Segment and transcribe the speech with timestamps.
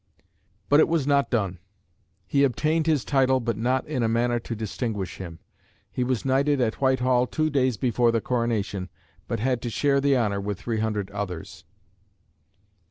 [0.67, 1.59] But it was not done.
[2.25, 5.37] He "obtained his title, but not in a manner to distinguish him.
[5.91, 8.89] He was knighted at Whitehall two days before the coronation,
[9.27, 11.65] but had to share the honour with 300 others."